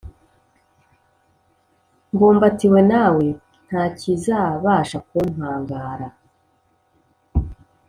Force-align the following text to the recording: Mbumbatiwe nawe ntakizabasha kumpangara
Mbumbatiwe 2.13 2.79
nawe 2.91 3.25
ntakizabasha 3.67 4.97
kumpangara 5.07 6.07